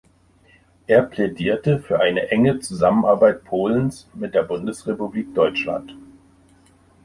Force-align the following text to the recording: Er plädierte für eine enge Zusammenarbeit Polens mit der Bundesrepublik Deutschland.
Er 0.87 1.03
plädierte 1.03 1.77
für 1.77 1.99
eine 1.99 2.31
enge 2.31 2.57
Zusammenarbeit 2.59 3.43
Polens 3.43 4.09
mit 4.15 4.33
der 4.33 4.41
Bundesrepublik 4.41 5.35
Deutschland. 5.35 5.93